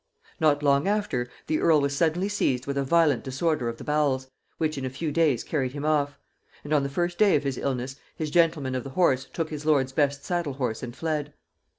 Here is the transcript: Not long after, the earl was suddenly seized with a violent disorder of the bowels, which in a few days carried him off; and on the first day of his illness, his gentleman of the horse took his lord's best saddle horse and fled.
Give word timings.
Not 0.39 0.63
long 0.63 0.87
after, 0.87 1.27
the 1.45 1.59
earl 1.59 1.79
was 1.79 1.95
suddenly 1.95 2.27
seized 2.27 2.65
with 2.65 2.75
a 2.75 2.83
violent 2.83 3.23
disorder 3.23 3.69
of 3.69 3.77
the 3.77 3.83
bowels, 3.83 4.31
which 4.57 4.75
in 4.75 4.83
a 4.83 4.89
few 4.89 5.11
days 5.11 5.43
carried 5.43 5.73
him 5.73 5.85
off; 5.85 6.17
and 6.63 6.73
on 6.73 6.81
the 6.81 6.89
first 6.89 7.19
day 7.19 7.35
of 7.35 7.43
his 7.43 7.55
illness, 7.59 7.97
his 8.15 8.31
gentleman 8.31 8.73
of 8.73 8.83
the 8.83 8.89
horse 8.97 9.27
took 9.31 9.51
his 9.51 9.63
lord's 9.63 9.91
best 9.91 10.25
saddle 10.25 10.53
horse 10.53 10.81
and 10.81 10.95
fled. 10.95 11.33